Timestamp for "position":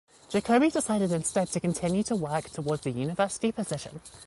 3.51-4.01